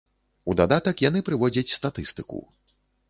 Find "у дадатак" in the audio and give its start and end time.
0.53-1.03